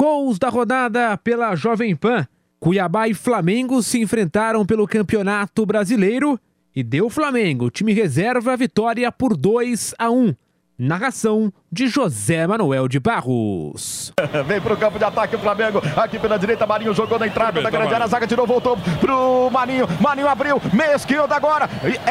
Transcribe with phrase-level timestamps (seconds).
[0.00, 2.26] Gols da rodada pela Jovem Pan.
[2.58, 6.40] Cuiabá e Flamengo se enfrentaram pelo Campeonato Brasileiro
[6.74, 10.34] e deu Flamengo, time reserva, a vitória por 2 a 1.
[10.80, 14.14] Narração de José Manuel de Barros.
[14.46, 15.82] Vem pro campo de ataque o Flamengo.
[15.94, 18.06] Aqui pela direita, Marinho jogou na entrada da grande área.
[18.06, 19.86] Zaga tirou, voltou pro Marinho.
[20.00, 21.68] Marinho abriu, meia esquerda agora.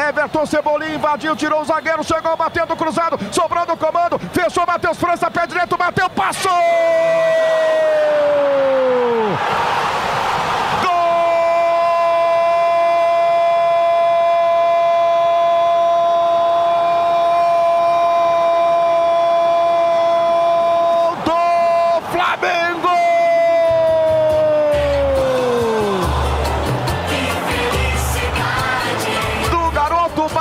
[0.07, 5.31] Everton Cebolinha invadiu, tirou o zagueiro, chegou batendo cruzado, sobrou no comando, fechou Matheus França,
[5.31, 6.51] pé direito, bateu, passou!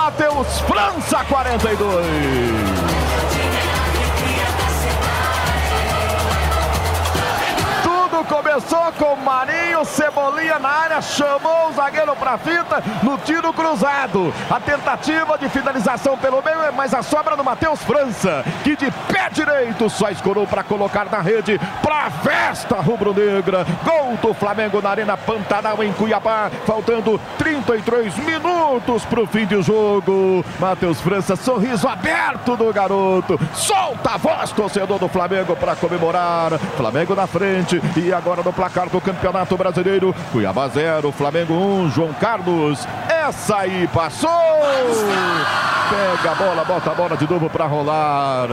[0.08, 2.58] Matheus França 42.
[8.28, 14.32] começou com Marinho, Cebolinha na área, chamou o zagueiro para fita no tiro cruzado.
[14.50, 18.90] A tentativa de finalização pelo meio, é mas a sobra do Matheus França, que de
[19.18, 23.66] pé direito só escorou para colocar na rede para festa rubro-negra.
[23.84, 29.60] Gol do Flamengo na Arena Pantanal em Cuiabá, faltando 33 minutos para o fim de
[29.60, 30.44] jogo.
[30.60, 33.38] Matheus França, sorriso aberto do garoto.
[33.54, 36.58] Solta a voz, torcedor do Flamengo, para comemorar.
[36.76, 40.14] Flamengo na frente e agora no placar do Campeonato Brasileiro.
[40.30, 42.86] Cuiabá 0, Flamengo 1, um, João Carlos.
[43.08, 44.28] Essa aí passou!
[45.88, 48.48] Pega a bola, bota a bola de novo para rolar.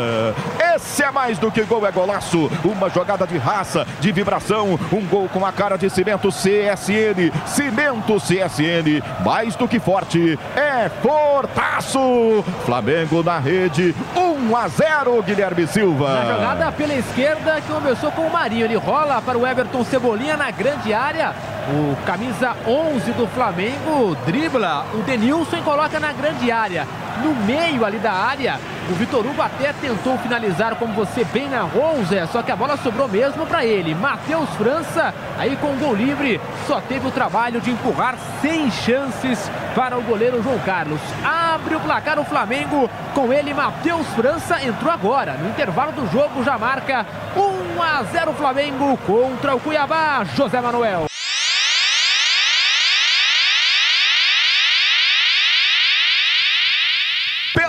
[0.75, 2.51] Esse é mais do que gol, é golaço.
[2.65, 4.77] Uma jogada de raça, de vibração.
[4.91, 7.31] Um gol com a cara de cimento CSN.
[7.45, 10.37] Cimento CSN, mais do que forte.
[10.53, 12.43] É fortaço.
[12.65, 16.13] Flamengo na rede, 1 a 0, Guilherme Silva.
[16.13, 18.65] Na jogada pela esquerda que começou com o Marinho.
[18.65, 21.33] Ele rola para o Everton Cebolinha na grande área.
[21.69, 26.85] O camisa 11 do Flamengo dribla o Denilson e coloca na grande área.
[27.23, 28.59] No meio ali da área,
[28.89, 32.77] o Vitor Hugo até tentou finalizar, como você bem narrou, Zé, só que a bola
[32.77, 33.95] sobrou mesmo para ele.
[33.95, 39.97] Matheus França, aí com gol livre, só teve o trabalho de empurrar sem chances para
[39.97, 40.99] o goleiro João Carlos.
[41.23, 45.33] Abre o placar o Flamengo, com ele Matheus França entrou agora.
[45.33, 47.05] No intervalo do jogo já marca
[47.35, 50.23] 1 a 0 Flamengo contra o Cuiabá.
[50.35, 51.05] José Manuel.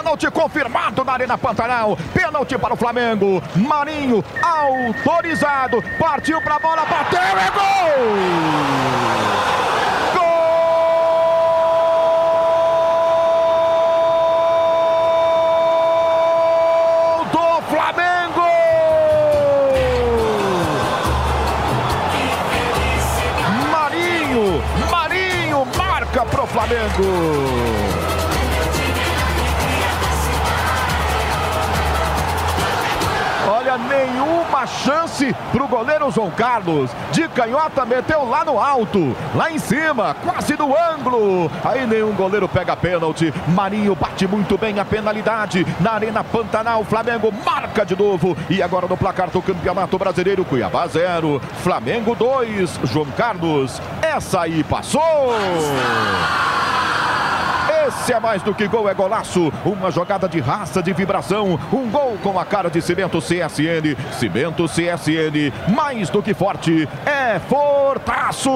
[0.06, 1.98] Pênalti confirmado na Arena Pantanal.
[2.14, 3.42] Pênalti para o Flamengo.
[3.56, 5.82] Marinho autorizado.
[5.98, 9.55] Partiu para a bola, bateu, é gol!
[33.76, 36.90] Olha, nenhuma chance para o goleiro João Carlos.
[37.12, 41.50] De canhota, meteu lá no alto, lá em cima, quase no ângulo.
[41.62, 43.32] Aí nenhum goleiro pega pênalti.
[43.48, 45.66] Marinho bate muito bem a penalidade.
[45.80, 48.36] Na Arena Pantanal, Flamengo marca de novo.
[48.48, 53.80] E agora no placar do Campeonato Brasileiro, Cuiabá 0, Flamengo 2, João Carlos.
[54.00, 55.02] Essa aí passou!
[57.86, 59.52] Esse é mais do que gol, é golaço.
[59.64, 61.56] Uma jogada de raça, de vibração.
[61.72, 63.96] Um gol com a cara de Cimento CSN.
[64.12, 68.50] Cimento CSN, mais do que forte, é fortaço.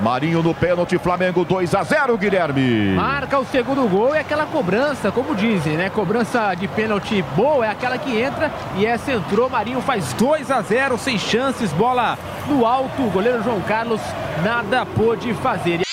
[0.00, 2.96] Marinho no pênalti, Flamengo 2 a 0, Guilherme.
[2.96, 5.88] Marca o segundo gol e aquela cobrança, como dizem, né?
[5.88, 9.48] Cobrança de pênalti boa é aquela que entra e essa entrou.
[9.48, 13.02] Marinho faz 2 a 0, sem chances, bola no alto.
[13.02, 14.00] O goleiro João Carlos
[14.42, 15.87] nada pôde fazer.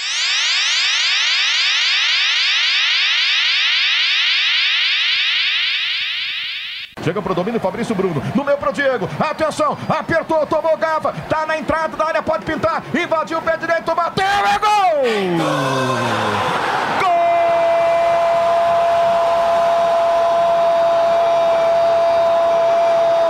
[7.05, 8.19] Chega pro domínio Fabrício Bruno.
[8.33, 9.07] No meu pro Diego.
[9.19, 9.77] Atenção.
[9.88, 11.13] Apertou, tomou gava.
[11.29, 12.81] Tá na entrada da área, pode pintar.
[12.95, 14.25] Invadiu o pé direito, bateu.
[14.25, 15.03] É gol!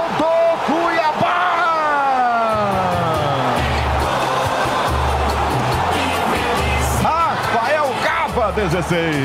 [0.09, 0.57] Gol!
[0.65, 1.35] Cuiabá!
[7.03, 9.15] Rafael Gava, 16.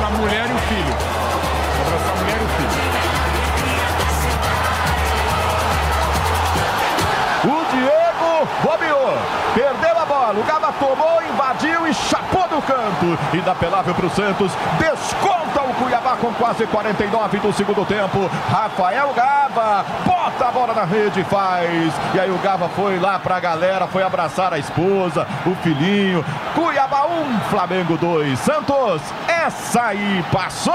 [0.00, 0.94] Na mulher e o filho.
[1.80, 3.09] Abraçar a mulher e o filho.
[8.62, 9.18] Bobeou,
[9.54, 13.18] perdeu a bola, o Gaba tomou, invadiu e chapou do canto.
[13.36, 18.30] Inapelável para o Santos, desconta o Cuiabá com quase 49 do segundo tempo.
[18.50, 21.92] Rafael Gava bota a bola na rede, faz.
[22.14, 26.24] E aí o Gava foi lá pra galera, foi abraçar a esposa, o filhinho.
[26.54, 28.38] Cuiabá 1, Flamengo 2.
[28.38, 30.74] Santos, essa aí passou!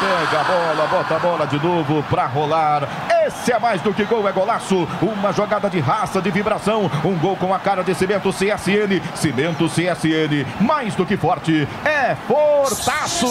[0.00, 2.88] Pega a bola, bota a bola de novo pra rolar.
[3.26, 4.88] Esse é mais do que gol, é golaço.
[5.02, 6.90] Uma jogada de raça, de vibração.
[7.04, 9.02] Um gol com a cara de cimento CSN.
[9.14, 13.26] Cimento CSN, mais do que forte, é fortaço.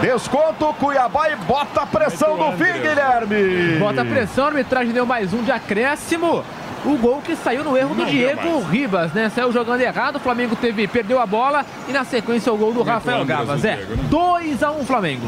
[0.00, 3.78] Desconto Cuiabá e bota a pressão no fim, Guilherme.
[3.78, 6.44] Bota a pressão, a arbitragem deu mais um de acréscimo.
[6.84, 9.30] O gol que saiu no erro do Diego Ribas, né?
[9.30, 12.82] Saiu jogando errado, o Flamengo teve, perdeu a bola e na sequência o gol do
[12.82, 13.64] Rafael Gavas.
[13.64, 13.76] É
[14.10, 15.26] 2 a 1 um, Flamengo.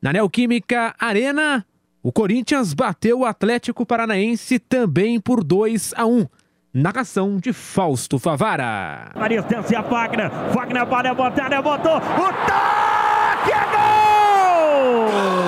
[0.00, 1.66] Na Neoquímica Arena,
[2.00, 6.24] o Corinthians bateu o Atlético Paranaense também por 2 a 1.
[6.72, 9.10] Narração de Fausto Favara.
[9.16, 10.30] Na distância, Wagner.
[10.54, 11.96] Wagner, bola botada, botou.
[11.96, 12.67] O
[13.38, 15.47] toque é gol!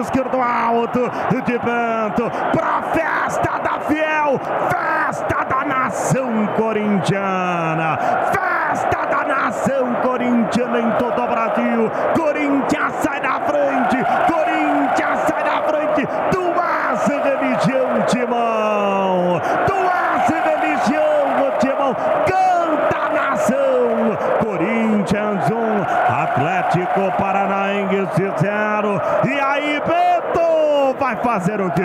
[0.00, 1.10] Esquerdo alto,
[1.44, 4.40] de Bento, pra festa da Fiel,
[4.70, 7.98] festa da nação corintiana,
[8.32, 11.90] festa da nação corintiana em todo o Brasil.
[12.16, 13.96] Corinthians sai da frente,
[14.32, 25.54] Corinthians sai da frente, duas religião, Timão, duas religião, Timão, canta a nação, Corinthians 1,
[25.54, 25.82] um,
[26.22, 31.82] Atlético Paranaense 0, e aí Beto vai fazer o quê?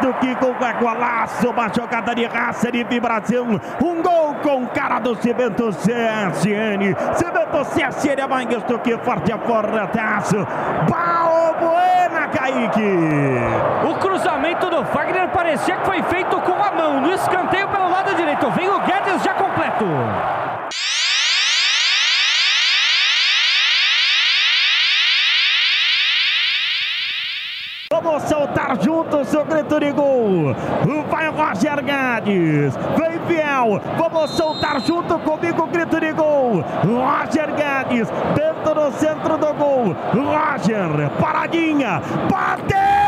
[0.00, 5.20] do Kiko é golaço, uma jogada de raça de vibração, um gol com cara do
[5.20, 10.46] Cimento CSN, Cimento CSN é mais do que forte a forretaço,
[10.88, 13.40] Balbuena Kaique.
[13.90, 18.14] O cruzamento do Fagner parecia que foi feito com a mão, no escanteio pelo lado
[18.14, 19.84] direito, vem o Guedes já completo.
[28.00, 30.54] Vamos soltar juntos o grito de gol.
[31.10, 32.76] Vai Roger Guedes.
[32.96, 33.80] Vem Fiel.
[33.98, 36.64] Vamos soltar junto comigo o grito de gol.
[36.84, 39.96] Roger Guedes dentro do centro do gol.
[40.14, 42.00] Roger, paradinha.
[42.30, 43.07] Bateu!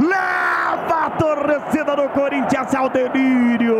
[0.00, 3.76] Leva a torcida do Corinthians ao delírio.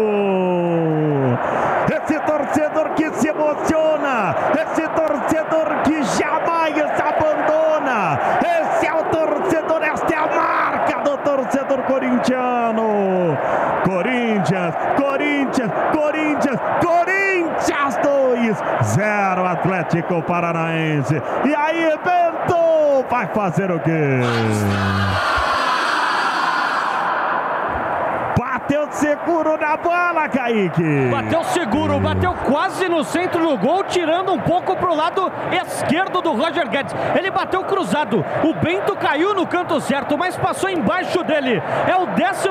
[1.91, 10.15] Esse torcedor que se emociona, esse torcedor que jamais abandona, esse é o torcedor, esta
[10.15, 13.37] é a marca do torcedor corintiano.
[13.85, 21.23] Corinthians, Corinthians, Corinthians, Corinthians 2, 0 Atlético Paranaense.
[21.45, 24.21] E aí, Bento vai fazer o quê?
[28.39, 31.11] Bateu seguro na bola, Kaique.
[31.11, 36.31] Bateu seguro, bateu quase no centro do gol, tirando um pouco pro lado esquerdo do
[36.31, 36.95] Roger Guedes.
[37.19, 38.25] Ele bateu cruzado.
[38.45, 41.61] O Bento caiu no canto certo, mas passou embaixo dele.
[41.89, 42.49] É o 14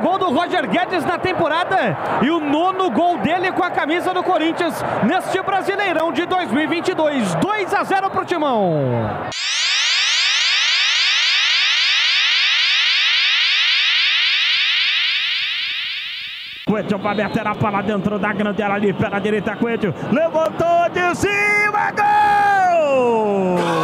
[0.00, 4.22] gol do Roger Guedes na temporada e o nono gol dele com a camisa do
[4.22, 7.34] Corinthians neste Brasileirão de 2022.
[7.34, 9.28] 2 a 0 pro Timão.
[16.64, 19.56] Coelho vai meter a para dentro da grande área ali pela direita.
[19.56, 23.62] Coelho levantou de cima, gol!
[23.62, 23.81] tocada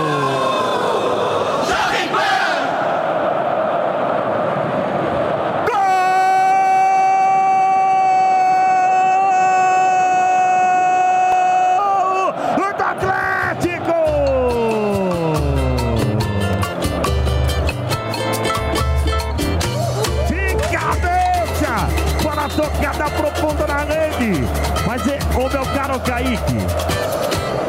[23.49, 24.45] profunda na rede.
[24.87, 26.59] Mas, é, ô meu caro Kaique,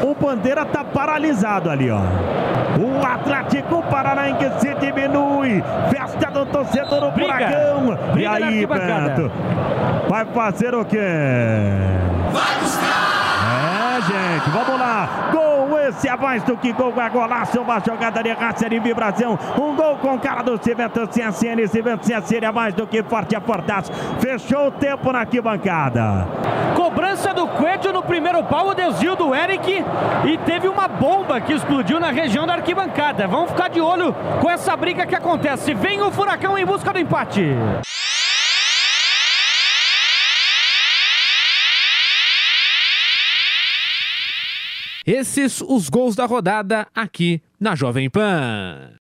[0.03, 2.01] o Bandeira tá paralisado ali, ó.
[2.79, 5.63] O Atlético Paranaense se diminui.
[5.89, 7.97] Festa do torcedor do Furacão.
[8.17, 9.31] E aí, Beto?
[10.07, 10.97] Vai fazer o quê?
[12.31, 12.99] Vai buscar!
[13.49, 15.29] É, gente, vamos lá.
[15.31, 15.48] Gol!
[15.89, 18.29] Esse é mais do que gol, é golaço, uma jogada de
[18.69, 19.39] de vibração.
[19.59, 21.67] Um gol com cara do Cimento CSN.
[21.67, 23.91] Cimento CSN é mais do que forte, é fortaço.
[24.19, 26.27] Fechou o tempo na arquibancada.
[26.75, 29.83] Cobrança do Coelho no primeiro pau, o desvio do Eric.
[30.25, 33.27] E teve uma bomba que explodiu na região da arquibancada.
[33.27, 35.73] Vamos ficar de olho com essa briga que acontece.
[35.73, 37.55] Vem o Furacão em busca do empate.
[45.11, 48.91] Esses os gols da rodada aqui na Jovem Pan.